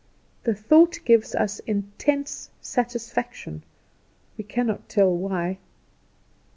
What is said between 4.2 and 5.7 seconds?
we cannot tell why.